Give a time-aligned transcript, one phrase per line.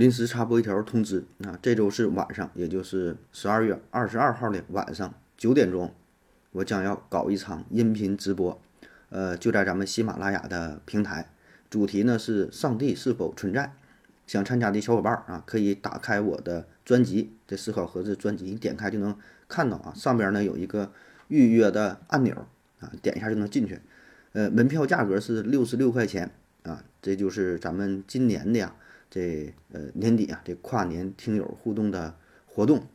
[0.00, 5.92] 临时插播一条通知啊，这周是晚上，也就是十二月二十二号的晚上九点钟，
[6.52, 8.58] 我将要搞一场音频直播，
[9.10, 11.28] 呃，就在咱们喜马拉雅的平台，
[11.68, 13.74] 主题呢是上帝是否存在。
[14.26, 19.14] 想参加的小伙伴啊，可以打开我的专辑，这思考盒子专辑，你点开就能
[19.48, 20.90] 看到啊，上边呢有一个
[21.28, 22.34] 预约的按钮
[22.78, 23.78] 啊，点一下就能进去。
[24.32, 26.30] 呃，门票价格是六十六块钱
[26.62, 28.74] 啊，这就是咱们今年的呀，
[29.10, 32.14] 这呃年底啊，这跨年听友互动的
[32.46, 32.86] 活动。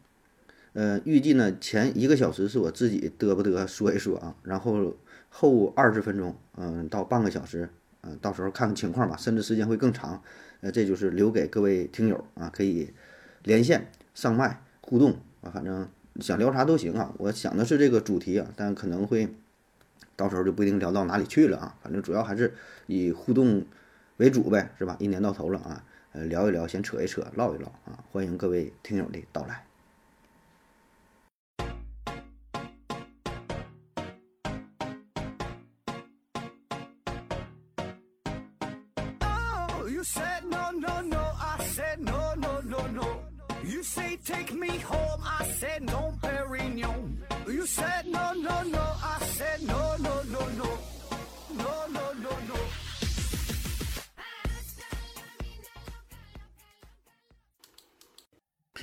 [0.74, 4.96] 呃，预计呢前一个小时是我自己嘚不嘚说一说啊，然后
[5.30, 7.70] 后二十分钟，嗯，到半个小时，
[8.02, 10.24] 嗯，到时候看看情况吧，甚至时间会更长。
[10.62, 12.94] 呃，这就是留给各位听友啊，可以
[13.44, 15.88] 连线上麦互动啊，反正
[16.22, 17.14] 想聊啥都行啊。
[17.20, 19.30] 我想的是这个主题啊，但可能会。
[20.18, 22.54] 到时候就不一定聊到哪里去了啊，反正主要还是
[22.88, 23.66] 以互动
[24.16, 24.96] 为主呗，是吧？
[24.98, 25.84] 一年到头了啊，
[26.16, 29.66] 呃，聊一聊，先扯一扯，唠一唠啊，欢迎各位听友的到来。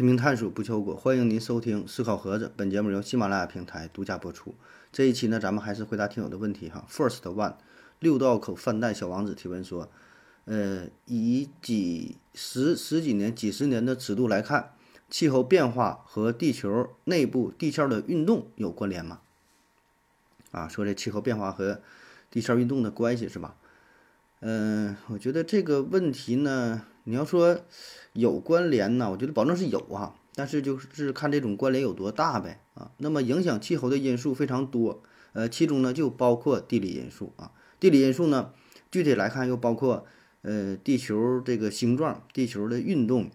[0.03, 2.51] 拼命探索不求果，欢迎您收听思考盒子。
[2.57, 4.53] 本节目由喜马拉雅平台独家播出。
[4.91, 6.85] 这一期呢，咱们还是回答听友的问题哈。
[6.91, 7.55] First one，
[8.01, 9.89] 六道口饭袋小王子提问说：
[10.47, 14.73] 呃，以几十十几年、几十年的尺度来看，
[15.09, 19.21] 气候变化和地球内部地壳的运动有关联吗？
[20.51, 21.81] 啊，说这气候变化和
[22.29, 23.55] 地壳运动的关系是吧？
[24.45, 26.83] 嗯，我觉得这个问题呢。
[27.05, 27.61] 你要说
[28.13, 32.93] 有关联呢，我觉得保证是有哈，但是就是看这种关联有多大呗啊。
[32.99, 37.51] 那么影响气候的因素非常多，呃，其中呢就包括地理因素啊。
[37.81, 38.53] 地理因素呢，
[38.93, 40.07] 具体来看又包括
[40.43, 43.31] 呃地球这个形状、地球的运动、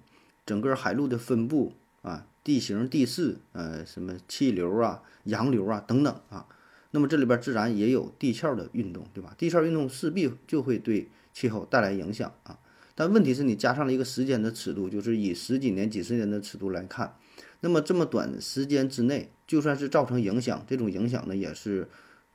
[0.45, 6.45] 整个海陆的分布啊、地形地势呃什么气流啊、洋流啊等等啊。
[6.91, 9.35] 那么这里边自然也有地壳的运动，对吧？
[9.37, 12.59] 地壳运动势必就会对气候带来影响啊。
[12.95, 17.15] 但问题是你加上了一个时间的尺度，就是以十几年、几十年的尺度来看，
[17.59, 21.87] 那么这么短时间之内，就算是造成影响，这种影响呢也是，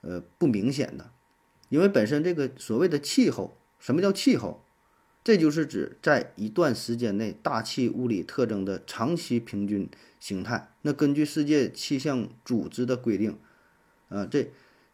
[0.03, 1.11] 呃不明显的，
[1.69, 4.65] 因为本身这个所谓的气候，什么叫气候？
[5.25, 10.75] 这就是指在一段时间内大气物理特征的长期平均形态。
[10.83, 13.39] 那根据世界气象组织的规定，
[14.13, 14.51] 呃，这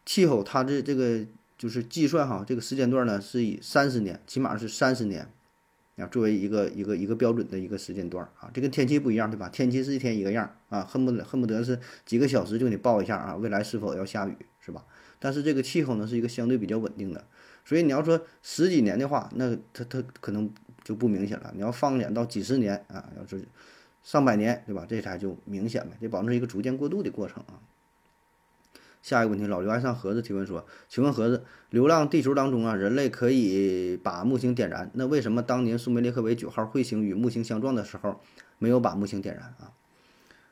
[0.06, 1.24] 气候它的这个
[1.58, 5.28] 就是计算哈，这个时间段呢是以三十年，起码是三十年。
[5.96, 9.48] 啊，作为一个一个一个标准的一个时间段啊，这跟天气不一样，对吧？
[9.48, 14.84] 天气是一天一个样啊，恨不得恨不得是几个小时就给你报一下啊，未来是否要下雨，是吧？
[15.18, 17.24] 但是这个气候呢，是一个相对比较稳定的，
[17.64, 20.48] 所以你要说十几年的话，那它它可能
[20.84, 21.50] 就不明显了。
[21.56, 23.42] 你要放眼到几十年啊，要是
[24.04, 24.86] 上百年，对吧？
[24.88, 27.58] 这才就明显呗，得保证一个逐渐过渡的过程啊。
[29.00, 38.20] 下一个问题，老刘爱上盒子提问说：“请问盒子，流浪地球当中啊，人类可以把木星点燃，那为什么当年苏梅列克维九号彗星与木星相撞的时候，
[38.58, 39.72] 没有把木星点燃啊？”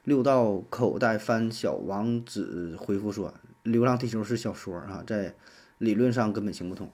[0.04, 3.34] 六道口袋翻小王子回复说
[3.64, 5.34] ：“流浪地球是小说啊，在
[5.78, 6.90] 理论上根本行不通。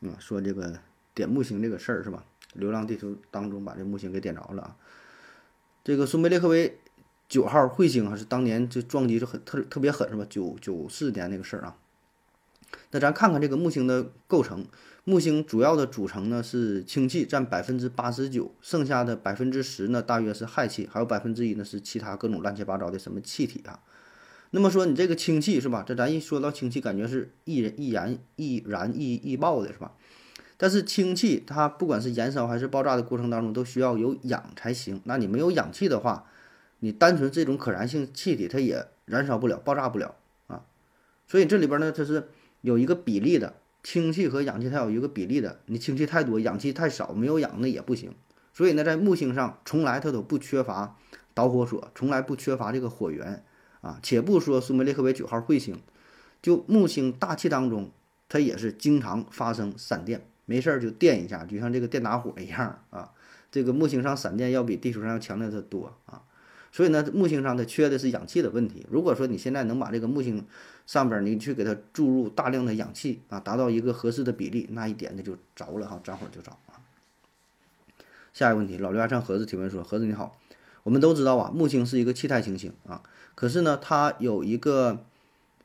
[0.00, 0.78] 嗯，说这个
[1.14, 2.24] 点木星这个事儿是吧？
[2.54, 4.76] 流浪地球当中把这木星给点着了啊，
[5.84, 6.78] 这个苏梅列克维。”
[7.28, 10.24] 九号彗星还是当年这撞击就很特特别狠是吧？
[10.30, 11.76] 九九四年那个事儿啊。
[12.90, 14.64] 那咱看看这个木星的构成，
[15.04, 23.80] 木星主要的组成呢是氢气占百分之八十九，剩下的百分之十呢大约是氦气，还有百分之一呢是其他各种乱七八糟的什么气体啊。
[24.50, 25.84] 那么说你这个氢气是吧？
[25.86, 29.92] 这咱一说到氢气，感觉是易燃易燃易燃易易爆的是吧？
[30.56, 36.24] 但是氢气它不管是燃烧还是爆炸的过程当中都需要有氧才行，那你没有氧气的话。
[36.80, 40.14] 你单纯这种可燃性气体，它也燃烧不了、爆炸不了
[40.46, 40.64] 啊，
[41.26, 42.28] 所以这里边呢，它是
[42.60, 45.60] 有一个比例的，氢气和氧气它有一个比例的。
[45.66, 48.14] 你氢气太多，氧气太少，没有氧那也不行。
[48.52, 50.96] 所以呢，在木星上从来它都不缺乏
[51.34, 53.44] 导火索，从来不缺乏这个火源
[53.80, 53.98] 啊。
[54.02, 55.80] 且不说苏梅列克维九号彗星，
[56.42, 57.90] 就木星大气当中，
[58.28, 63.12] 它也是经常发生闪电，没事儿就电一下，就像这个电打火一样啊。
[63.50, 66.22] 这个木星上闪电要比地球上要强烈的多啊。
[66.70, 68.86] 所以呢，木星上它缺的是氧气的问题。
[68.90, 70.44] 如果说你现在能把这个木星
[70.86, 76.80] 上边你去给它注入大量的氧气啊，达到一个合适的比例，那一点它就着了哈，着火就着啊。
[78.32, 80.38] 下一个问题，老刘爱上盒子提问说：盒子你好，
[80.82, 83.02] 我们都知道啊，木星是一个气态行星啊，
[83.34, 85.04] 可是呢，它有一个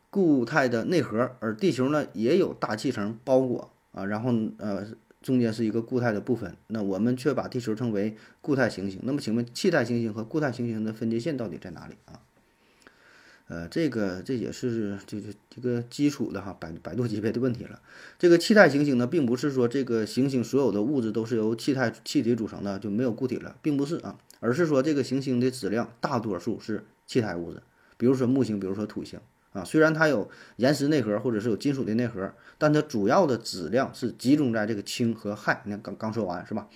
[0.09, 4.87] 固态的内核，而地球呢也有大气层包裹啊，然后呃
[5.23, 8.99] 中间是一个固态的部分，那我们却把地球称为固态行星。
[9.03, 12.19] 那么请问气态行星和固态行星的分界线到底在哪里啊？
[13.47, 17.81] 呃，这个这也是这个这个基础的哈，百百度级别的问题了。
[18.17, 27.61] 这个气态行星呢，并不是说这个行星所有的物质都是由气态气体组成的，就没有固体了，并不是啊，而是说这个行星的质量大多数是气态物质，
[27.97, 29.19] 比如说木星，比如说土星。
[29.53, 35.61] 啊，虽然它有岩石内核或者是有金属的内核，但它主要的质量是集中在这个氢和氦。
[35.63, 36.67] 你看刚刚说完是吧？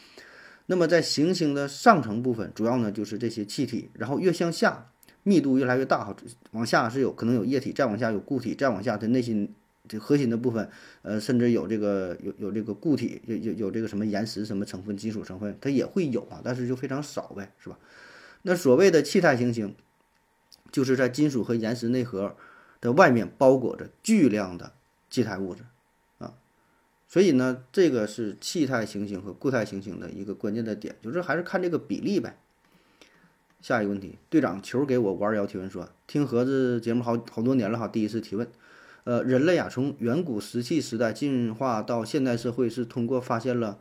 [0.68, 4.92] 那么在行星的上层部分，主要呢就是这些气体，然后越向下
[5.24, 6.16] 密度越来越大哈，
[6.52, 9.54] 往下是有可能有液体，再往下有固体，再往下它内心
[9.88, 10.70] 这核心的部分，
[11.02, 17.80] 呃，甚至有这个有有这个固体，有有有这个什么岩石什么成分、金属成分，它也会有啊，但是就非常少呗，是吧？
[18.44, 19.74] 那所谓的气态行星，
[20.72, 22.36] 就是在金属和岩石内核。
[22.80, 24.74] 的外面包裹着巨量的
[25.10, 25.64] 气态物质，
[26.20, 26.34] 啊，
[27.08, 32.38] 所以呢，这个是气态行星和固态行星的一个关键的点，就是还是看这个比例呗。
[33.60, 38.48] 下一个问题，队长球给我五二幺提问说，听盒子节目好好多年了哈，第一次提问，
[39.04, 43.80] 呃，人类啊，从远古石器时代进化到现代社会，是通过发现了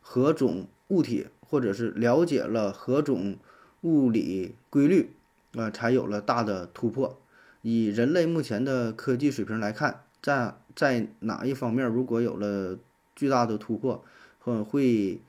[0.00, 3.38] 何种物体，或者是了解了何种
[3.82, 5.12] 物理规律，
[5.54, 7.20] 啊，才有了大的突破。
[7.70, 12.78] 以人类目前的科技水平来看，在在哪一方面如果有了
[13.14, 14.02] 巨大的突破，
[14.38, 15.20] 或会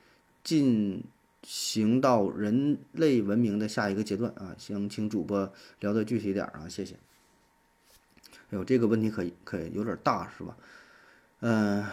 [0.42, 1.04] 进
[1.44, 4.56] 行到人类文明的下一个阶段啊？
[4.58, 5.52] 想请主播
[5.82, 6.96] 聊得具体点啊，谢谢。
[8.52, 10.56] 哎呦，这个问题可可有点大是吧？
[11.42, 11.86] 嗯，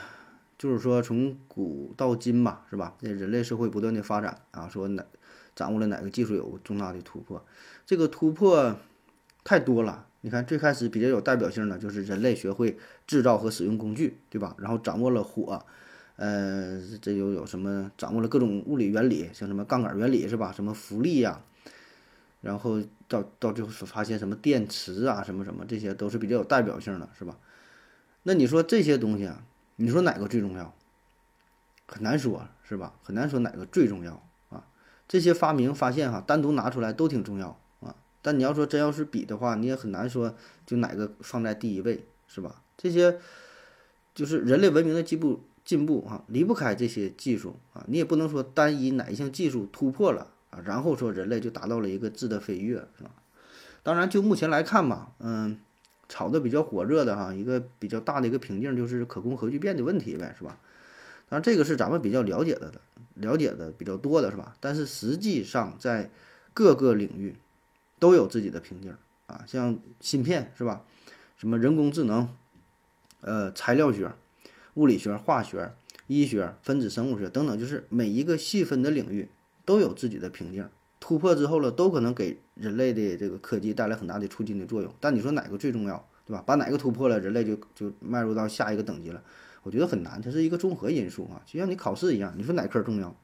[0.56, 2.94] 就是说从古到今吧，是吧？
[3.00, 5.04] 这人类社会不断的发展啊，说哪
[5.56, 7.44] 掌握了哪个技术有重大的突破，
[7.84, 8.76] 这个突破
[9.42, 10.05] 太多了。
[10.22, 12.76] 你看，最开始比较有代表性的就是人类学会
[13.06, 14.56] 制造和使用工具，对吧？
[14.58, 15.64] 然后掌握了火，
[16.16, 17.90] 呃，这又有什么？
[17.96, 20.50] 掌握了各种物理原理，像什么杠杆原理，是吧？
[20.50, 21.40] 什么浮力呀？
[22.40, 27.38] 然后到到最后发现什么电池啊，什么什么，这些都是比较有代表性的，是吧？
[28.24, 29.44] 那你说这些东西啊，
[29.76, 30.74] 你说哪个最重要？
[31.86, 32.94] 很难说，是吧？
[33.02, 34.66] 很难说哪个最重要啊。
[35.06, 37.60] 这些发明发现哈，单独拿出来都挺重要。
[38.26, 40.34] 但你要说真要是比的话，你也很难说
[40.66, 42.60] 就哪个放在第一位，是吧？
[42.76, 43.20] 这些
[44.16, 47.84] 就是人类文明的进步进步啊，离不开这些技术啊。
[47.86, 53.12] 你也不能说单一哪一项技术突破了啊，然后说人类就达到了一个质的飞跃，是吧？
[53.84, 55.60] 当然，就目前来看吧，嗯，
[56.08, 60.58] 炒的比较火热的哈，一个比较大的一个瓶颈就是可控核聚变的问题呗，是吧？
[61.28, 62.72] 当然，这个是咱们比较了解的，
[63.14, 64.56] 了解的比较多的是吧？
[64.58, 66.10] 但是实际上在
[66.52, 67.36] 各个领域。
[67.98, 68.94] 都有自己的瓶颈
[69.26, 70.84] 啊，像芯片是吧？
[71.36, 72.28] 什么人工智能、
[73.20, 74.12] 呃材料学、
[74.74, 75.74] 物理学、化学、
[76.06, 79.28] 医学、分子生物学等等，就是每一个细分的领域
[79.64, 80.68] 都有自己的瓶颈。
[80.98, 84.92] 突破之后了，都可能给人类的这个科技带来很大的促进的作用。
[84.98, 86.42] 但你说哪个最重要，对吧？
[86.46, 89.22] 把哪个突破了，人类就就迈入到下一个等级了？
[89.62, 93.14] 我觉得很难，它是一个综合因素啊，就像你考试一样，你说哪科重要？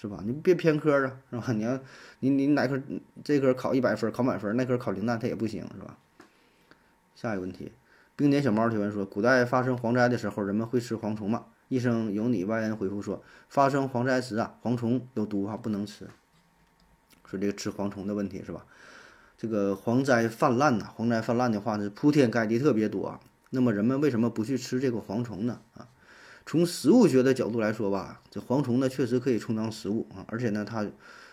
[0.00, 0.20] 是吧？
[0.24, 1.50] 你别偏科啊，是吧？
[1.52, 1.78] 你要
[2.20, 2.80] 你你哪科
[3.24, 5.98] 这科考一百分，考满分，那科考零蛋，它也不行，是吧？
[7.16, 7.72] 下一个问题，
[8.14, 11.46] 冰点小猫提问说：古代发生蝗灾的时候，人们会吃蝗虫吗？
[11.68, 16.06] 医生有你 YN 回复说：发生蝗灾时啊，蝗虫有毒啊，不能吃。
[17.26, 18.64] 说这个吃蝗虫的问题是吧？
[19.36, 23.20] 这个蝗灾泛滥呐，蝗灾泛滥的话呢，铺天盖地特别多。
[23.50, 25.60] 那么人们为什么不去吃这个蝗虫呢？
[25.74, 25.88] 啊？
[26.48, 30.86] 从食物学的角度来说吧，这蝗虫呢确实可以充当食物啊，而且呢它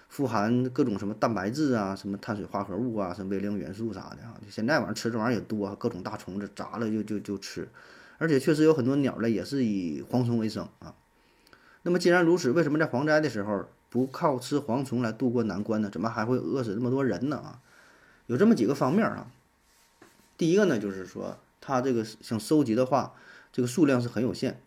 [0.09, 4.35] 富含各种什么蛋白质啊、什么碳水化合物啊、什么微量元素啥的啊。
[4.43, 7.69] 就现在晚上吃这玩意儿也多，各种大虫子炸了就就就吃，
[8.17, 10.93] 而且确实有很多鸟类也是以蝗虫为生啊。
[11.83, 15.89] 那么既然如此，为什么在蝗灾的时候不靠吃蝗虫来渡过难关呢？
[15.89, 17.37] 怎么还会饿死这么多人呢？
[17.37, 17.61] 啊，
[18.27, 19.27] 有这么几个方面啊。
[20.37, 23.13] 第一个呢，就是说它这个想收集的话，
[23.53, 24.59] 这个数量是很有限。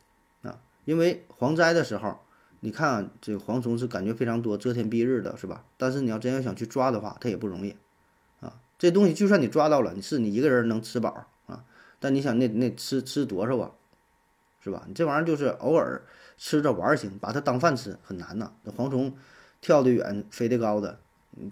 [0.89, 2.19] 因为蝗灾的时候，
[2.61, 5.63] 你看这蝗虫是感觉非常多，遮天蔽日的，是吧？
[5.77, 7.77] 但是你要真要想去抓的话，它也不容易，
[8.41, 11.63] 啊，这东西就算你抓到了，你是你一个人能吃饱啊，
[12.01, 13.73] 但你想那那吃吃多少啊，
[14.61, 14.85] 是吧？
[14.89, 16.01] 你这玩意儿就是偶尔
[16.39, 18.55] 吃着玩儿行，把它当饭吃很难呐。
[18.63, 19.15] 那蝗虫
[19.61, 20.99] 跳得远，飞得高的，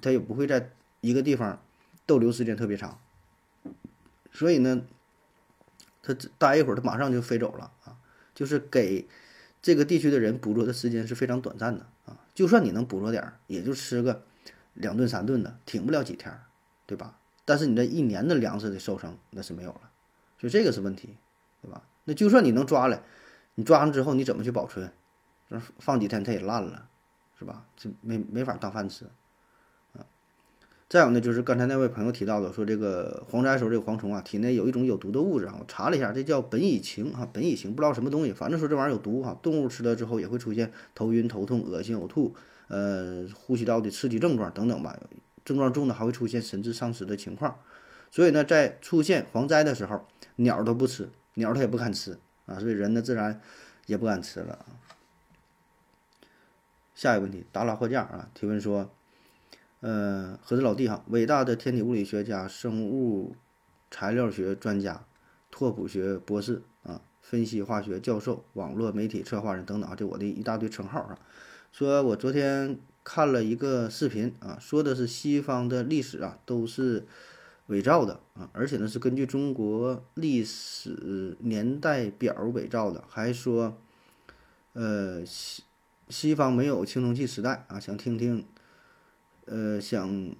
[0.00, 0.70] 它也不会在
[1.02, 1.60] 一个地方
[2.06, 2.98] 逗留时间特别长，
[4.32, 4.80] 所以呢，
[6.02, 7.98] 它待一会儿，它马上就飞走了啊，
[8.34, 9.06] 就是给。
[9.66, 14.22] 这个地区的人捕捉的时间是非常短暂的啊，就算你能捕捉点儿，也就吃个
[14.74, 16.32] 两顿三顿的，挺不了几天，
[16.86, 17.18] 对吧？
[17.44, 19.90] 但是你这一年的粮食的收成那是没有了，
[20.38, 21.16] 所以这个是问题，
[21.60, 21.82] 对吧？
[22.04, 23.02] 那就算你能抓来，
[23.56, 24.92] 你抓上之后你怎么去保存？
[25.80, 26.88] 放几天它也烂了，
[27.36, 27.66] 是吧？
[27.76, 29.06] 这没没法当饭吃。
[30.88, 42.36] 再有呢，就是刚才那位朋友提到的，说这个蝗灾时候这个蝗虫啊，体内有一种有毒的物质啊，我查了一下，这叫苯乙腈啊，苯乙腈不知道什么东西，反正说这玩意儿有毒哈，动物吃了之后也会出现头晕、头痛、恶心、呕吐，
[42.68, 44.96] 呃，呼吸道的刺激症状等等吧，
[45.44, 47.58] 症状重的还会出现神志丧失的情况。
[48.12, 52.16] 所以呢，在出现蝗灾的时候，鸟都不吃，鸟它也不敢吃
[52.46, 53.40] 啊，所以人呢自然
[53.86, 54.66] 也不敢吃了啊。
[56.94, 58.88] 下一个问题，打拉货架啊，提问说。
[59.80, 63.36] 呃，盒子老弟哈，伟大的天体物理学家、生物
[63.90, 65.04] 材料学专家、
[65.50, 71.18] 拓扑学博士啊，分析化学教授、网络媒体策划人等等啊，这我的一大堆称号啊。
[71.72, 77.04] 说我昨天看了一个视频啊，说的是西方的历史啊都是
[77.66, 83.76] 伪造的啊，而且呢是根据中国历史年代表伪造的，还说
[84.72, 85.62] 呃西
[86.08, 88.42] 西方没有青铜器时代啊，想听听。
[89.46, 90.32] 呃，想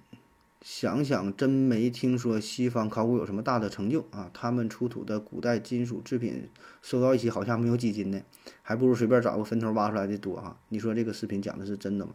[0.61, 4.29] 想想，真没听说西方考古有什么大的成就啊！
[4.33, 6.49] 他们出土的古代金属制品
[6.81, 8.21] 收到一起，好像没有几斤呢，
[8.61, 10.59] 还不如随便找个坟头挖出来的多哈！
[10.69, 12.13] 你说这个视频讲的是真的吗？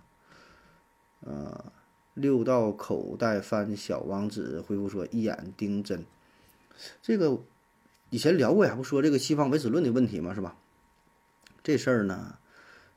[1.20, 1.72] 呃，
[2.14, 6.04] 六道口袋翻小王子回复说：“一眼盯真。”
[7.00, 7.40] 这个
[8.10, 10.56] 以前聊过呀，不说这个西方唯史论的问题嘛，是吧？
[11.62, 12.36] 这事儿呢？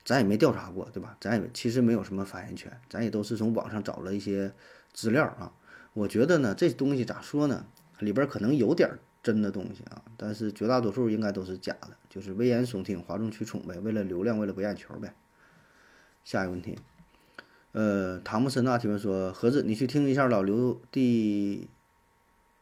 [0.06, 1.18] 咱也没调查过，对吧？
[1.20, 4.54] 咱也其实没有什么发言权，咱也都是从网上找了一些
[4.94, 5.52] 资料啊。
[5.94, 7.66] 我觉得呢，这东西咋说呢？
[8.00, 8.90] 里边可能有点
[9.24, 15.14] 真的东西啊，但是绝大多数应该都是假的，就是危言耸听、哗众取宠呗，为了流量，为了博眼球呗。
[16.24, 16.78] 下一个问题，
[17.72, 21.70] 呃，唐木森纳提问说：何子，你去听一下老刘第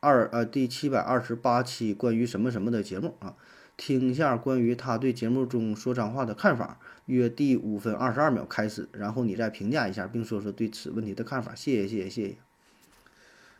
[0.04, 3.36] 二呃第七百二十八期关于什么什么的节目啊？
[3.78, 6.78] 听一下关于他对节目中说脏话的看法。
[7.06, 11.56] 约第五分二十二秒开始，然后你再评价一下，并说说对此问题的看法。
[11.56, 12.38] 谢谢，谢谢，谢谢。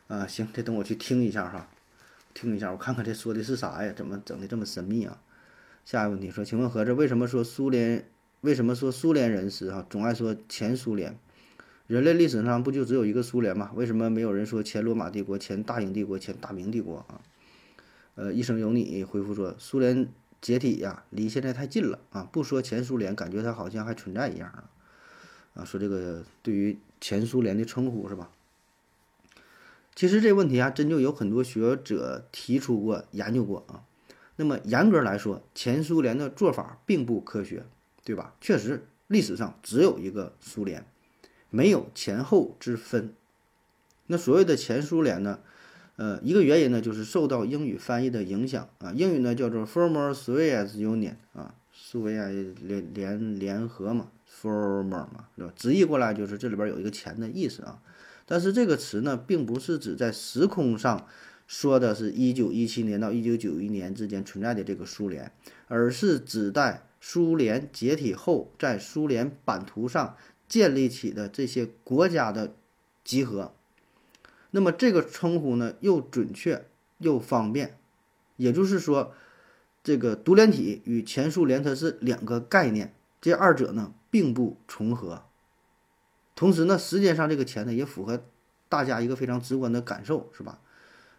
[0.10, 1.70] 啊，行，这等我去听一下哈，
[2.34, 3.94] 听一下，我看看这说的是啥呀？
[3.96, 5.22] 怎么整的这么神秘啊？
[5.86, 8.06] 下一个问题说，请问何子为什么说苏联？
[8.42, 11.18] 为什么说苏联人士哈总爱说前苏联？
[11.94, 13.70] 人类历史上不就只有一个苏联吗？
[13.76, 17.22] 为什么没有人说前罗马帝国、前大英帝国、前大明帝国啊？
[18.16, 20.10] 呃，一生有你回复说，苏联。
[20.42, 22.28] 解体呀，离现在太近了啊！
[22.30, 24.70] 不说前苏联，感觉它好像还存在一样啊！
[25.54, 28.30] 啊，说这个对于前苏联的称呼是吧？
[29.96, 33.86] 其实这问题啊，真就有很多学者提出过、研究过啊。
[34.36, 37.66] 那么严格来说，前苏联的做法并不科学，
[38.04, 38.36] 对吧？
[38.42, 40.86] 确实，历史上只有一个苏联，
[41.54, 43.14] 没有前后之分。
[44.08, 45.40] 那所谓的前苏联呢？
[45.96, 48.92] 呃，一个原因呢，就是受到英语翻译的影响啊。
[48.94, 55.54] 英语呢叫做 Former Soviet Union 啊，苏维埃联联联合嘛，Former 嘛，对吧？
[55.56, 57.80] 直译过来就是这里边有一个前的意思啊。
[58.26, 61.06] 但是这个词呢，并不是指在时空上
[61.46, 65.32] 说的是一九一七年到一九九一年之间存在的这个苏联，
[65.68, 72.56] 而是指代苏联解体后在苏联版图上建立起的这些国家的
[73.04, 73.54] 集合。
[74.52, 76.66] 那么这个称呼呢，又准确
[77.00, 77.78] 又方便，
[78.38, 79.14] 也就是说，
[79.84, 85.24] 这个独联体与前苏联它是两个概念，这二者呢并不重合。
[86.36, 88.24] 同时呢，时间上这个钱呢也符合
[88.70, 90.60] 大家一个非常直观的感受，是吧？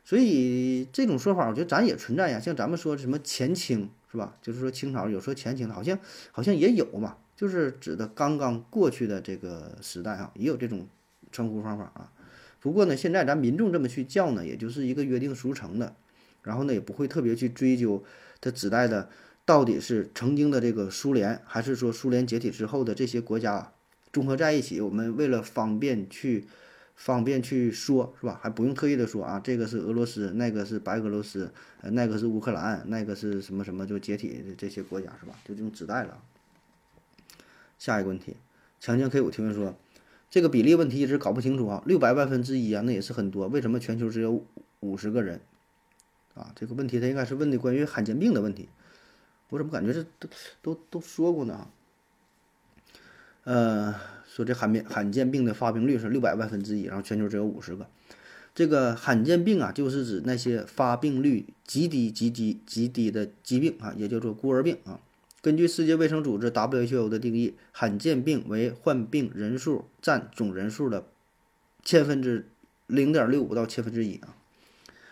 [0.05, 2.39] 所以这种说法，我觉得咱也存在呀。
[2.39, 4.37] 像咱们说什么前清，是吧？
[4.43, 5.99] 就是说清朝有说前清的，好像
[6.31, 10.87] 好像也有嘛，就是指的刚刚过去的这个时代啊，也有这种
[11.33, 12.13] 称呼方法啊。
[12.61, 15.95] 不过呢，现在咱民众这么去叫呢，也就是一个约定俗成的，
[16.43, 18.03] 然后呢，也不会特别去追究
[18.41, 19.11] 它指代的
[19.45, 23.73] 到底是曾经的这个苏联，还是说苏联解体之后的这些国家
[24.13, 24.81] 综合在一起。
[24.81, 26.47] 我们为了方便去
[26.95, 28.41] 方便去说，是吧？
[28.43, 35.35] 还不用特意的说啊，这个是俄罗斯，那个是白俄罗斯，呃，那个是乌克兰，那个是什么什么就解体的这些国家，是吧？
[35.45, 36.17] 就这种指代了。
[37.79, 38.37] 下一个问题，
[38.81, 39.75] 强强 K 五提问说。
[40.31, 43.47] 这个比例问题一直搞不清楚啊，六百万分之一啊，那也是很多。
[43.47, 44.45] 为什么全球只有
[44.81, 45.41] 五十个人？
[46.35, 48.69] 啊，这个问题他应该是问的关于罕见病的问题。
[49.51, 50.29] 我怎么感觉这都
[50.61, 51.69] 都都说过呢？
[53.45, 53.95] 呃，
[54.27, 57.87] 说这罕病罕见病的发病率是六百万分之一，然后全球只有五十个。
[58.57, 64.99] 这个罕见病啊，就是指那些发病率极低、极低、极低的疾病啊，也叫做孤儿病啊。
[65.45, 71.05] 根据世界卫生组织 WHO 的定义，罕见病为患病人数占总人数的
[71.83, 72.49] 千分之
[72.87, 74.35] 零点六五到千分之一啊。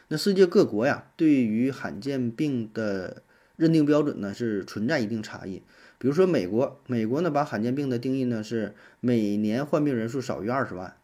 [0.09, 3.23] 那世界各国呀，对于罕见病的
[3.57, 5.61] 认定标准呢，是存在一定差异。
[5.99, 10.97] 比如说美国，美国呢把罕见病的定义呢是每年患病人数少于二十万，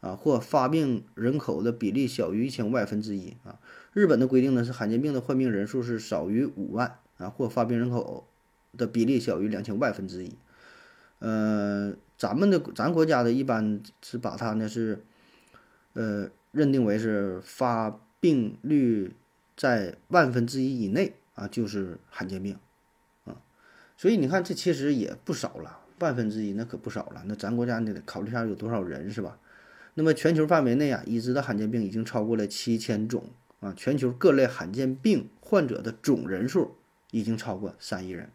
[0.00, 3.60] 啊，或发病人口的比例小于一千五百分之一啊。
[3.92, 8.26] 日本的规定呢是罕见病的患病人数是少于五万啊，或发病人口
[8.76, 10.36] 的比例小于两千五百分之一。
[11.18, 15.02] 呃，咱们的咱国家的一般是把它呢是，
[15.94, 19.14] 呃，认定为是发病率
[19.56, 22.54] 在万分之一以内啊，就是罕见病。
[23.24, 23.36] 啊
[23.96, 27.22] 所以你看，这其实也不少了，万分之一那可不少了。
[27.24, 29.38] 那咱国家得考虑一下有多少人是吧？
[29.94, 33.24] 那么全球范围内啊，已知的罕见病已经超过了七千种
[33.60, 33.72] 啊。
[33.74, 36.76] 全球各类罕见病患者的总人数
[37.10, 38.30] 已经超过三亿人，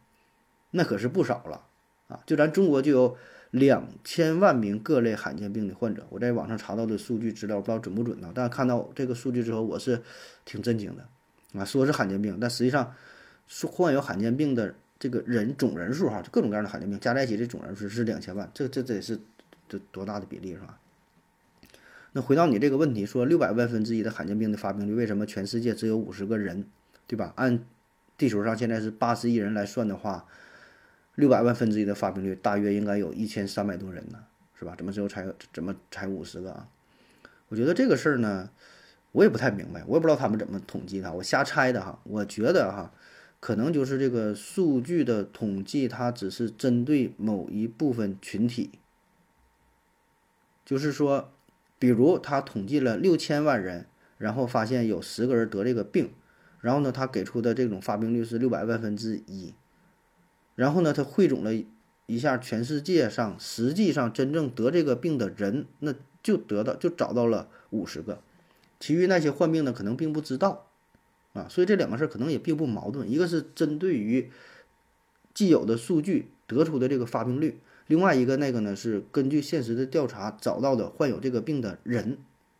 [0.71, 1.65] 那可是不少了
[2.07, 2.19] 啊。
[2.25, 3.17] 就咱中国就有
[3.51, 8.31] 两千万名各类罕见病的患者，我在网上查到的数据资料不知道准不准呢？
[8.33, 10.01] 但看到这个数据之后，我是
[10.43, 11.07] 挺震惊的
[11.59, 11.63] 啊。
[11.63, 12.93] 说是罕见病，但实际上
[13.47, 14.73] 是患有罕见病的。
[15.01, 19.19] 这个人总人数哈，就各种各样的罕见病加在一起，这总人数是两千万，这这这是
[19.67, 20.77] 这多大的比例是吧？
[22.11, 26.67] 那回到你这个问题，说六百万分之一的罕见病的发病率，为什么全世界只有五十个人，
[27.07, 27.33] 对吧？
[27.35, 27.65] 按
[28.15, 30.27] 地球上现在是八十亿人来算的话，
[31.15, 34.19] 六百万分之一的发病率大约应该有一千三百多人呢，
[34.57, 34.75] 是吧？
[34.77, 36.67] 怎么只有才怎么才五十个啊？
[37.49, 38.49] 我觉得这个事儿呢，
[39.11, 41.99] 我也不太明白，我也不知道他们怎么统计的，我瞎猜的哈。
[42.03, 42.93] 我觉得哈。
[43.39, 48.69] 可能就是这个数据的统计，它只是针对某一部分群体。
[50.63, 51.33] 就是说，
[51.79, 53.87] 比如他统计了六千万人，
[54.19, 56.11] 然后发现有十个人得这个病，
[56.59, 59.55] 然后呢，他给出的这种发病率是六百万分之一，
[60.55, 61.51] 然后呢，他汇总了
[62.05, 68.21] 一下全世界上实际上真正得这个病的人，那就得到就找到了五十个，
[68.79, 70.67] 其余那些患病的可能并不知道。
[71.33, 74.29] 啊，所以这两个事儿可能也并不矛盾，一个是针对于
[75.33, 82.17] 既有的数据得出的这个发病率，另外一个那个呢是根据现实的调查找到的患有这个病的人，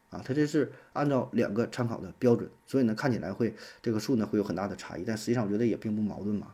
[0.09, 6.53] 啊，它这是按照两个参考的标准，所以呢看起来会这个数呢会有很大的差异，但实际上我觉得也并不矛盾嘛。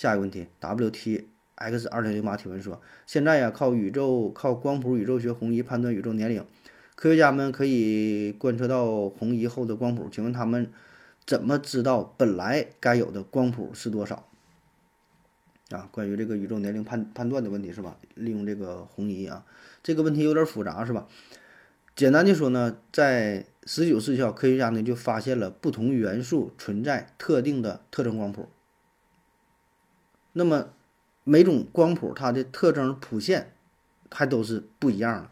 [0.00, 6.42] 下一个问题，W T X 二零零八提问说，现在呀靠宇宙靠光谱宇宙学红移判断宇宙年龄。
[6.94, 10.72] 科学家们可以观测到红移后的光谱，请问他们
[11.26, 14.26] 怎么知道本来该有的光谱是多少？
[15.68, 17.98] 啊，关于这个宇宙年龄判判断的问题是吧？
[18.14, 19.44] 利用这个红移啊，
[19.82, 21.06] 这个问题有点复杂是吧？
[21.94, 28.48] 简单的说呢，在十九世纪，科学家呢就发现了不同元素存在特定的特征光谱。
[30.32, 30.70] 那么
[31.24, 33.52] 每种光谱它的特征谱线
[34.10, 35.30] 还都是不一样的。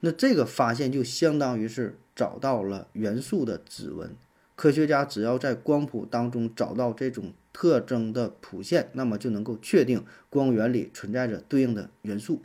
[0.00, 4.16] 那这个发现就相当于是找到了元素的指纹。
[4.54, 12.42] 科学家只要在光谱当中找到这种特征的谱线，那么就能够确定光源里存在着对应的元素。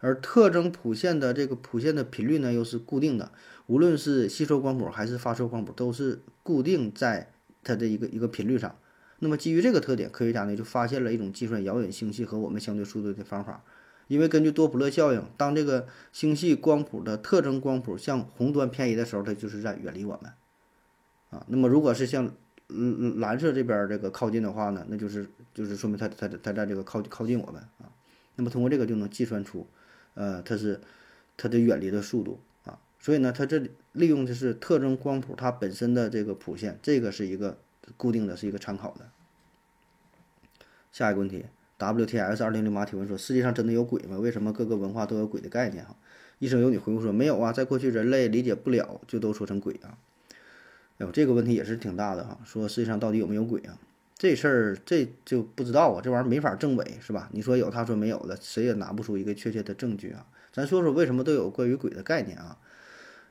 [0.00, 3.32] 而特征谱线的这个谱线的频率呢，又是固定的。
[3.66, 7.30] 无论是吸收光谱还是发射光谱，都是固定在
[7.62, 8.76] 它的一个一个频率上。
[9.24, 13.64] 那么基于这个特点，科学家呢就发现了一种计算遥远星系和我们相对速度的方法。
[14.06, 20.30] 因为根据多普勒效应，当这个星系光谱的特征光谱向红端偏移的时候，它就是在远离我们，
[21.30, 22.30] 啊，那么如果是向
[22.68, 27.62] 嗯蓝色这边这个靠近的话呢，那就是就是说明它它它在这个靠靠近我们。
[27.78, 27.88] 啊，
[28.36, 29.66] 那么通过这个就能计算出，
[30.12, 30.78] 呃，它是
[31.38, 32.40] 它的远离的速度。
[32.64, 37.56] 啊，所以呢，它这里利用的是特征光谱它本身的这个谱线，这个是一个
[37.96, 39.08] 固定的，是一个参考的。
[40.92, 41.46] 下一个问题。
[41.76, 44.16] W T S 二零零八提问说：世界上真的有鬼吗？
[44.18, 45.84] 为什么各个文化都有鬼的概念？
[45.84, 45.96] 哈，
[46.38, 49.98] 医生有你回复说：没有啊，在过去人类理解不了，就都说成鬼啊。
[50.98, 52.38] 哎呦，这个问题也是挺大的哈。
[52.44, 53.76] 说世界上到底有没有鬼啊？
[54.16, 57.28] 这事儿这就不知道啊，这玩意儿没法证伪是吧？
[57.32, 60.24] 你说有，他说没有的，谁也拿不出一个确切的证据啊。
[60.52, 62.56] 咱说说为什么都有关于鬼的概念啊？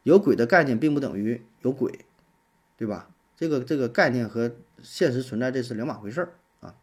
[0.03, 1.99] 有鬼的概念并不等于有鬼，
[2.75, 3.09] 对吧？
[3.36, 6.76] 这个这个概念和现实存在这是两码回事儿啊。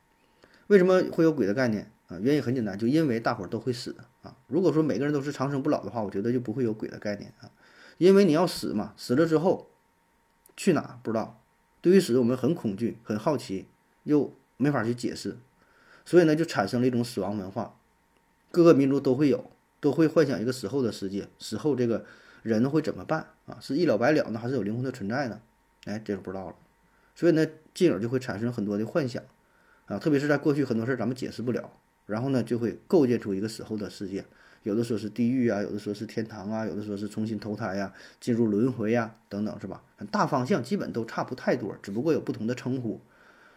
[0.66, 2.18] 为什么会有鬼的概念啊？
[2.20, 4.36] 原因很简单，就因为大伙儿都会死啊。
[4.46, 7.50] 如果说每个人都是长生不老的话，我觉得就不会有鬼的概念啊。
[7.98, 9.68] 因为你要死嘛，死了之后
[10.56, 11.42] 去哪不知道。
[11.82, 13.66] 对于死，我们很恐惧、很好奇，
[14.04, 15.38] 又没法去解释，
[16.04, 17.74] 所以呢，就产生了一种死亡文化。
[18.50, 22.04] 各个民族都会有，都会幻想一个死后的世界，死后这个
[22.42, 23.58] 人会怎么办啊？
[23.60, 25.40] 是一了百了呢，还是有灵魂的存在呢？
[25.84, 26.56] 哎，这就不知道了。
[27.14, 29.22] 所以呢，进而就会产生很多的幻想。
[29.86, 31.68] 啊，特别是在过去很多事儿咱们解释不了，
[32.06, 34.24] 然后呢就会构建出一个死后的世界，
[34.62, 39.82] 有的说是地狱啊，有的说是天堂啊，有的说是重新投胎呀，进入轮回呀等等，是吧？
[40.12, 43.00] 大方向基本都差不太多，只不过有不同的称呼。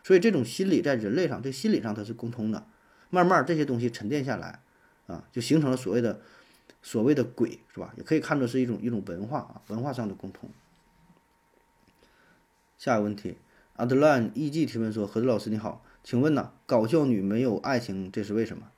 [0.03, 2.65] 所以这种心理在人类上，这心理上它是共通的。
[3.11, 4.59] 慢慢这些东西沉淀下来，
[5.05, 6.19] 啊，就形成了所谓的
[6.81, 7.93] 所谓的鬼，是吧？
[7.95, 10.49] 也可以看作是一种一种文化啊，文化上的共通。
[12.77, 13.37] 下一个问题，
[13.75, 18.71] 阿德兰 E.G 提问说：何子老师你好，请问呢，搞笑女没有爱情，这是为什么？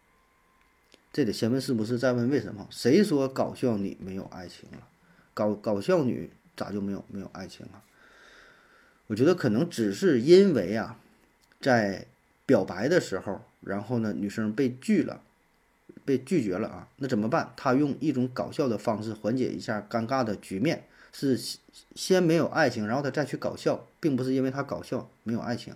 [1.11, 2.67] 这得先问是不是，再问为什么？
[2.69, 4.87] 谁说搞笑女没有爱情了？
[5.33, 7.83] 搞搞笑女咋就没有没有爱情啊？
[9.07, 10.99] 我觉得可能只是因为啊。
[11.61, 12.05] 在
[12.45, 15.23] 表白的时候，然后呢，女生被拒了，
[16.03, 17.53] 被拒绝了啊，那怎么办？
[17.55, 20.85] 他用一种搞笑的方式缓解一下尴尬的局面，
[21.17, 21.39] 是
[21.95, 25.73] 先没有爱情，然后他再去搞笑，并不是因为他搞笑没有爱情。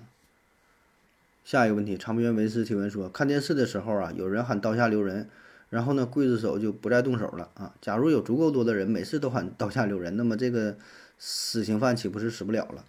[1.45, 5.29] 下一个问题，长篇文斯提问说，看电视的时候啊，有人喊刀下留人，
[5.69, 7.73] 然后呢，刽子手就不再动手了啊。
[7.79, 10.75] 假如有足够多的人每次都喊刀下留人，那么这个
[11.17, 12.83] 死刑犯岂不是死不了了？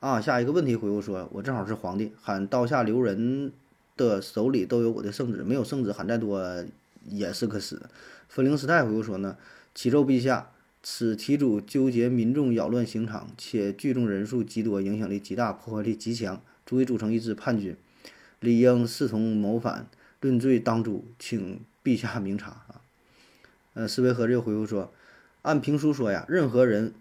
[0.00, 3.52] 啊，下一个问题回复说，我正好是皇帝，喊刀下留人
[3.96, 6.64] 的手里都有我的圣旨，没有圣旨喊再多
[7.08, 7.80] 也是个死。
[8.28, 9.36] 芬灵斯泰回复说呢，
[9.72, 10.50] 启奏陛下，
[10.88, 17.76] 此题主纠结民众，扰乱刑场，且聚众人数极多，影响力极大，破坏力极强，足以组成一支叛军，
[18.38, 19.88] 理应视同谋反，
[20.20, 22.80] 论罪当诛，请陛下明察啊。
[23.74, 24.92] 呃，斯维和又回复说，
[25.42, 26.94] 按评书说呀，任何人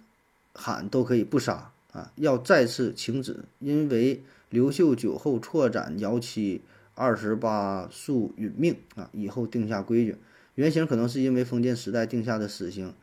[0.54, 1.72] 喊都可以不杀。
[1.92, 6.62] 啊，要再次请旨，因为刘秀酒后错斩姚七
[6.96, 10.16] 二十八宿殒命啊，以后定下规矩。
[10.56, 12.96] 原型可能是因为封建时代定下的死刑，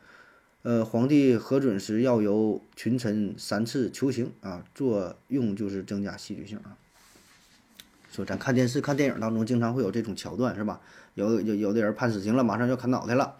[0.63, 6.77] 呃，皇帝核准时要由群臣三次求刑啊，作用就是增加戏剧性啊。
[8.09, 10.79] 说咱看电视、看电影当中，经常会有这种桥段，是吧？
[11.15, 13.35] 有有有的人判死刑了，马上要砍脑袋了。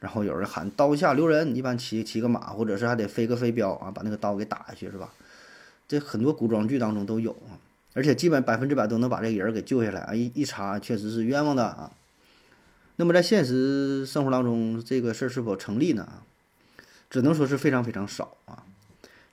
[0.00, 5.12] 然后有人喊刀下留人，一般骑骑个马，或者是还得飞个飞镖啊，把那个刀给打下去，是吧？
[5.86, 7.60] 这很多古装剧当中都有啊，
[7.92, 10.14] 而且基本百分之百都能把这个人给救下来啊！
[10.14, 11.92] 一一查，确实是冤枉的啊。
[12.96, 16.08] 那么在现实生活当中，这个事儿是否成立呢？
[17.10, 18.64] 只能说是非常非常少啊。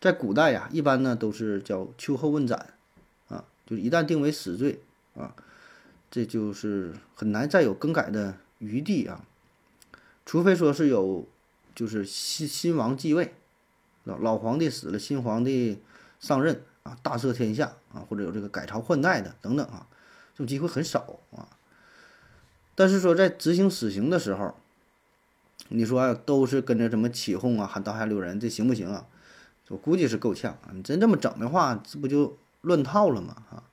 [0.01, 2.73] 在古代呀，一般呢都是叫秋后问斩
[3.27, 4.81] 啊，就一旦定为死罪
[5.15, 5.33] 啊，
[6.11, 9.25] 这就是很难再有更改的余地啊。
[10.25, 11.27] 除非说是有，
[11.73, 13.33] 就是新新王继位，
[14.03, 15.81] 老老皇帝死了，新皇帝
[16.19, 19.88] 上任啊，大赦天下啊，或者有这个改朝换代的等等啊，
[20.33, 21.49] 这种机会很少啊。
[22.75, 24.55] 但是说在执行死刑的时候，
[25.69, 29.06] 你说都是跟着什么起哄啊，喊刀下留人，这行不行啊？
[29.69, 30.71] 我估计是够呛啊。
[30.73, 33.36] 你真这么整的话，这不就乱套了吗？
[33.49, 33.63] 啊，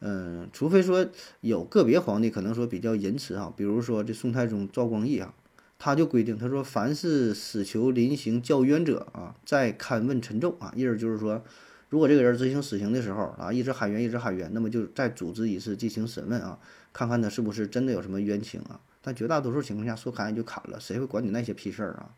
[0.00, 1.06] 嗯，除非说
[1.40, 5.34] 有个别皇帝可能说比较仁慈啊，比如说这宋太宗赵光义啊。
[5.78, 11.44] 他就规定，他说凡是死囚临刑叫冤者啊，再勘问陈奏啊，意思就是说，
[11.90, 16.58] 如果这个人执行死刑的时候啊，一直喊冤，一直喊冤，那么就再组织一次进行审问啊，
[16.94, 18.80] 看看他是不是真的有什么冤情啊。
[19.06, 22.10] 但绝大多数情况下，说砍就砍了，谁会管你那些屁事儿啊？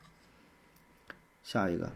[1.45, 1.93] 下一个，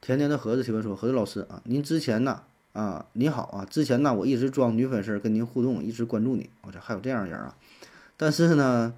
[0.00, 7.56] 甜甜的盒子提问说：盒子老师啊，您之前呢啊，你好啊，之前呢我一直装女粉丝跟您互动，一直关注你，我这还有这样人啊，
[8.16, 8.94] 但是呢。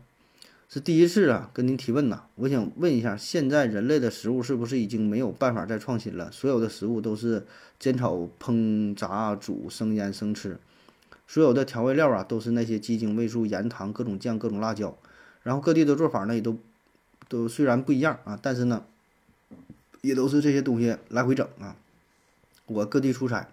[0.67, 2.25] 是第一次啊，跟您提问呐。
[2.35, 6.33] 我想问一下，现在人类的食物是不是已经没有办法再创新了？
[6.33, 7.47] 所有的食物都是
[7.79, 10.59] 煎炒烹炸煮生腌生吃，
[11.29, 14.97] 所有的调味料啊都是那些鸡精、味素、盐、糖、各种酱、各种辣椒。
[15.45, 16.59] 然后各地的做法呢也都
[17.29, 18.85] 都虽然不一样啊，但是呢
[20.01, 21.77] 也都是这些东西来回整啊。
[22.67, 23.47] 我各地出差，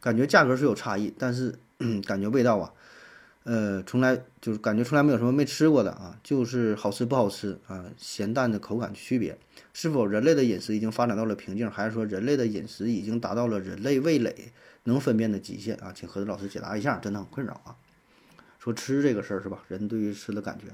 [0.00, 1.58] 感觉价格是有差异，但是
[2.06, 2.72] 感觉味道啊。
[3.44, 9.36] 呃，从来就是感觉从来没有什么没吃过的啊，就是好吃不好吃啊，咸淡的口感区别。
[9.72, 14.52] 是否人类的饮食已经发展到了瓶颈，还是说人类的饮食已经达到了人类味蕾
[14.84, 15.92] 能分辨的极限啊？
[15.92, 17.74] 请何子老师解答一下，真的很困扰啊。
[18.60, 19.64] 说吃这个事儿是吧？
[19.66, 20.66] 人对于吃的感觉，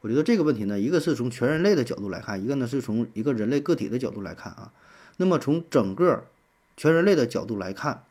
[0.00, 4.72] 我觉得这个问题呢，一个是从全人类的角度来看，一个呢是从一个人类个体的角度来看啊。
[5.16, 6.24] 那么从整个
[6.76, 8.04] 全人类的角度来看，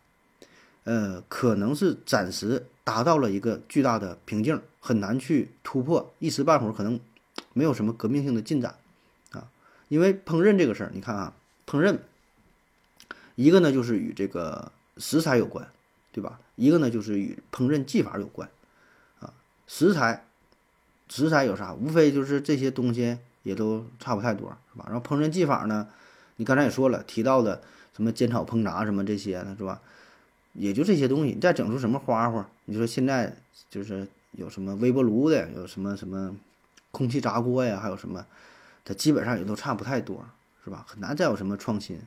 [0.84, 2.66] 呃，可能是暂时。
[2.82, 7.00] 达到了一个巨大的瓶颈，很难去突破，一时半会儿可能
[7.54, 8.74] 没有什么革命性的进展
[9.32, 9.48] 啊。
[9.90, 11.36] 因为烹饪这个事儿，你看啊，
[11.68, 12.00] 烹饪
[13.36, 15.70] 一个呢就是与这个食材有关，
[16.12, 16.40] 对吧？
[16.56, 18.50] 一个呢就是与烹饪技法有关
[19.20, 19.32] 啊。
[19.68, 20.26] 食材
[21.10, 21.74] 食材有啥？
[21.74, 24.86] 无非就是这些东西也都差不太多，是吧？
[24.90, 25.88] 然后烹饪技法呢，
[26.36, 27.62] 你刚才也说了，提到的
[27.96, 29.82] 什么煎炒烹炸什么这些呢，是吧？
[30.54, 31.34] 也就这些东西。
[31.34, 33.36] 你再整出什么花花，你说现在
[33.70, 36.36] 就是有什么微波炉的，有什么什么
[36.92, 38.26] 空气炸锅呀，还有什么，
[38.86, 40.26] 它基本上也都差不太多，
[40.64, 40.86] 是吧？
[40.88, 42.00] 很难再有什么创新。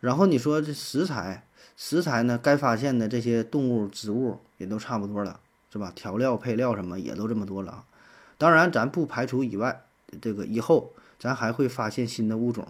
[0.00, 1.44] 然后你说这食材，
[1.76, 5.40] 食材呢，该发现的这些动物、植物也都差不多了，
[5.72, 5.92] 是吧？
[5.94, 7.84] 调料、配料什么也都这么多了。
[8.36, 9.84] 当然，咱不排除以外，
[10.20, 12.66] 这个以后咱还会发现新的物种，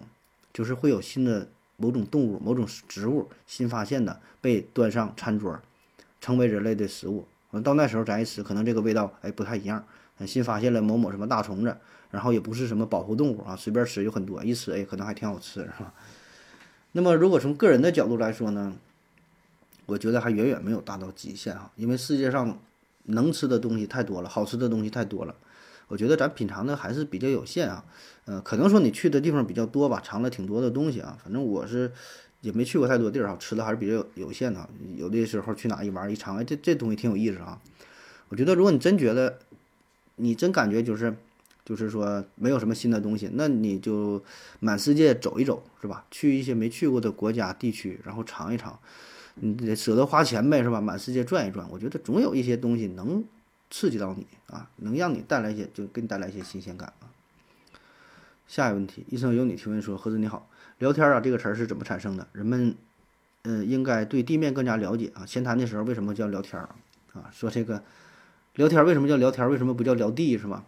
[0.53, 1.47] 就是会有新的
[1.77, 5.59] 某种动物、某种植物新发现的被端上餐桌，
[6.21, 7.25] 成为人类的食物。
[7.63, 9.83] 到那时候咱一吃，可能这个味道哎不太一样。
[10.25, 11.75] 新发现了某某什么大虫子，
[12.09, 15.93] 然后也不是什么保护动物啊，随便吃有很多，一吃哎可能还挺好吃，是吧？
[16.93, 18.73] 那么如果从个人的角度来说呢，
[19.85, 22.57] 我觉得还远远没有达到极限啊，因为世界上
[23.03, 25.35] 能吃的东西太多了，好吃的东西太多了。
[25.87, 27.85] 我觉得咱品尝的还是比较有限啊，
[28.25, 31.17] 呃，可能说你去的地方比较多吧，尝了挺多的东西啊。
[31.23, 31.91] 反正我是
[32.41, 34.67] 也没去过太多地儿啊，吃的还是比较有限的。
[34.95, 37.61] 有的时候去哪一玩一尝，哎，这这东西挺有意思啊。
[38.29, 39.37] 我觉得如果你真觉得，
[40.15, 41.15] 你真感觉就是，
[41.63, 44.23] 就是说没有什么新的东西，那你就
[44.59, 46.03] 满世界走一走，是吧？
[46.09, 48.79] 去一些没去过的国家地区，然后尝一尝，
[49.35, 50.81] 你舍得花钱呗，是吧？
[50.81, 53.23] 满世界转一转，我觉得总有一些东西能。
[53.69, 57.09] 刺激到你啊，能让你带来一些，就给你带来一些新鲜感啊。
[58.47, 60.47] 下一个问题，医生有你提问说：“何子你好，
[60.77, 62.27] 聊天啊这个词儿是怎么产生的？
[62.31, 62.75] 人们，
[63.41, 65.25] 呃，应该对地面更加了解啊。
[65.25, 66.75] 闲谈的时候为什么叫聊天啊？
[67.13, 67.83] 啊，说这个
[68.53, 69.49] 聊天为什么叫聊天？
[69.49, 70.63] 为什么不叫聊地是吧？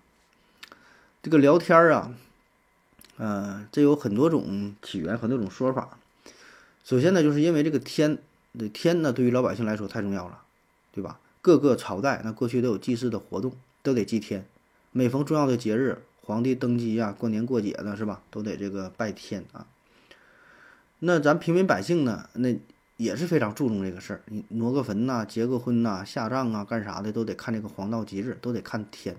[1.21, 2.13] 这个聊天啊，
[3.17, 5.99] 呃，这有很多种起源，很多种说法。
[6.83, 8.17] 首先呢，就是因为这个天，
[8.57, 10.41] 这天呢，对于老百姓来说太重要了，
[10.91, 11.19] 对吧？
[11.47, 14.45] 各个朝代那过去都有祭祀的活动，都得祭天。
[14.91, 19.65] 每逢重要的节日，皇帝登基呀、过年过节的是吧，都得这个拜天啊。
[20.99, 22.53] 那咱平民百姓呢，那
[22.97, 24.21] 也是非常注重这个事儿。
[24.25, 29.15] 你挪个坟呐、结个婚呐、下葬啊、干啥的，都得看这个黄道吉日，都得看天。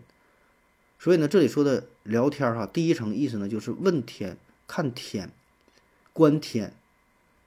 [0.99, 4.37] 所以呢，这里说的聊天哈，第一层意思呢，就是问天、
[4.67, 5.31] 看天、
[6.12, 6.75] 观天，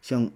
[0.02, 0.32] 想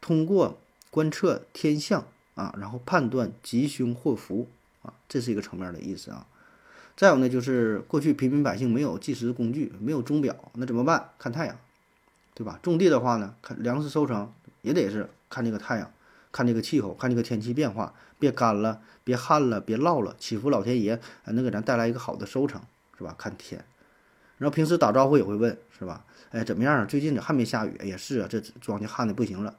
[0.00, 0.58] 通过
[0.90, 2.08] 观测天象。
[2.36, 4.48] 啊，然后判断吉凶祸福
[4.82, 6.24] 啊，这是一个层面的意思啊。
[6.96, 11.10] 再有呢，就是过去平民百姓没有计时工具，没有钟表，那怎么办？
[11.18, 11.58] 看太阳，
[12.34, 12.58] 对吧？
[12.62, 15.90] 种地的话呢，看粮食收成也得是看这个太阳，
[16.30, 22.62] 看这个气候，看这个天气变化，别干了，别旱了，别涝了，祈福老天爷能给咱带来一个好的收成，
[22.96, 23.14] 是吧？
[23.18, 23.62] 看天。
[24.38, 26.04] 然后平时打招呼也会问，是吧？
[26.30, 26.84] 哎，怎么样啊？
[26.84, 27.78] 最近这还没下雨？
[27.82, 29.54] 也是啊，这庄稼旱的不行了。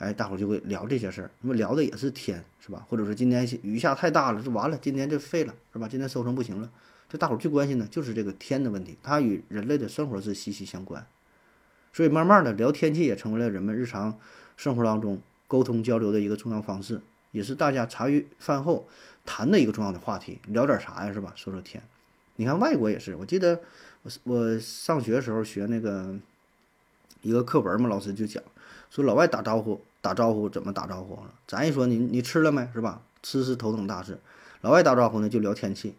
[0.00, 2.86] 哎，大伙就会聊这些事儿，那么聊的也是天，是吧？
[2.88, 5.86] 或者说今天雨下太大了，就完了，今天就废了，是吧？
[5.86, 6.70] 今天收成不行了，
[7.06, 11.06] 这大伙最关心的就是这个天的问题，它与人类的生活是息息相关，
[11.92, 14.18] 所以慢慢的聊天气也成为了人们日常
[14.56, 16.98] 生活当中沟通交流的一个重要方式，
[17.32, 18.88] 也是大家茶余饭后
[19.26, 20.38] 谈的一个重要的话题。
[20.46, 21.34] 聊点啥呀，是吧？
[21.36, 21.82] 说说天。
[22.36, 23.60] 你看外国也是，我记得
[24.00, 26.16] 我我上学的时候学那个
[27.20, 28.42] 一个课文嘛，老师就讲
[28.88, 29.78] 说老外打招呼。
[30.00, 31.18] 打招呼怎么打招呼？
[31.46, 33.02] 咱一说你你吃了没是吧？
[33.22, 34.18] 吃是头等大事。
[34.62, 35.94] 老外打招呼呢就聊天气，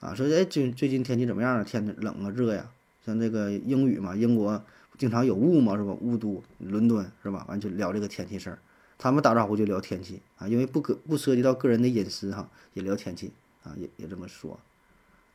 [0.00, 1.62] 啊，说哎最最近天气怎么样啊？
[1.62, 2.68] 天冷啊热呀？
[3.06, 4.62] 像这个英语嘛，英国
[4.98, 5.92] 经常有雾嘛是吧？
[6.00, 7.44] 雾都伦敦是吧？
[7.48, 8.58] 完就聊这个天气事儿。
[8.98, 14.58] 他们打招呼就聊天气啊，因为不可不涉及到个人的隐私哈，也聊天气啊，也也这么说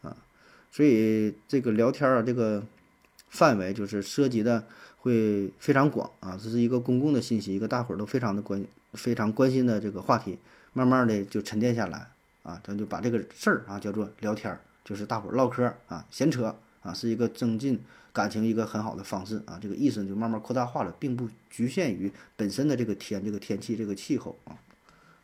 [0.02, 0.16] 啊。
[0.72, 2.64] 所以这个聊天啊，这个
[3.30, 4.66] 范围就是涉及的。
[5.06, 10.40] 会非常广啊，这是一个公共的信息，一个大伙儿都非常的关、非常关心的这个话题，
[10.74, 12.08] 慢慢的就沉淀下来
[12.42, 17.80] 啊，咱就把这个事儿啊叫做聊天儿，就是大伙儿唠嗑啊、闲扯啊，是一个增进
[18.12, 24.58] 感情一个很好的方式啊，这个意思就慢慢扩大化了，并不局限于本身的这个天、这个天气、这个气候啊。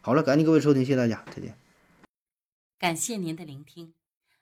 [0.01, 1.55] 好了，感谢各位收听，谢谢大家，再见。
[2.77, 3.95] 感谢您的聆听，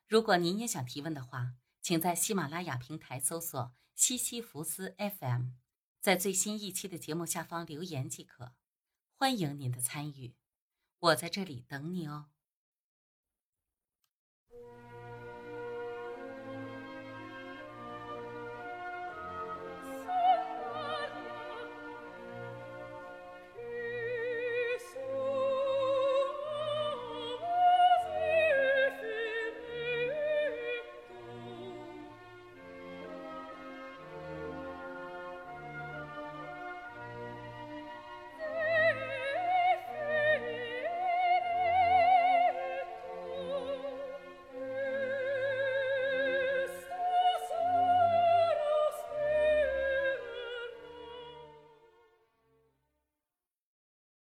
[0.10, 3.72] 如果您也想提问的话，请在喜马拉雅平台搜索。
[4.00, 5.48] 西西弗斯 FM，
[6.00, 8.54] 在最新一期的节目下方留言即可，
[9.18, 10.38] 欢迎您的参与，
[11.00, 12.30] 我在这里等你哦。